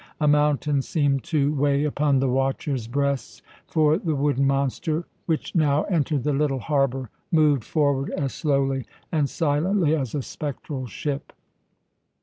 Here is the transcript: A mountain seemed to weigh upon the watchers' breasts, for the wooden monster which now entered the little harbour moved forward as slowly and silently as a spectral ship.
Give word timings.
A 0.19 0.27
mountain 0.27 0.81
seemed 0.81 1.23
to 1.25 1.53
weigh 1.53 1.83
upon 1.83 2.17
the 2.17 2.27
watchers' 2.27 2.87
breasts, 2.87 3.43
for 3.67 3.99
the 3.99 4.15
wooden 4.15 4.47
monster 4.47 5.05
which 5.27 5.53
now 5.53 5.83
entered 5.91 6.23
the 6.23 6.33
little 6.33 6.57
harbour 6.57 7.11
moved 7.31 7.63
forward 7.63 8.09
as 8.17 8.33
slowly 8.33 8.85
and 9.11 9.29
silently 9.29 9.95
as 9.95 10.15
a 10.15 10.23
spectral 10.23 10.87
ship. 10.87 11.31